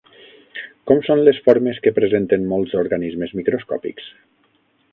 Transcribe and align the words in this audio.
Com 0.91 1.01
són 1.07 1.19
les 1.27 1.41
formes 1.49 1.81
que 1.83 1.93
presenten 1.99 2.49
molts 2.53 2.73
organismes 2.81 3.37
microscòpics? 3.41 4.09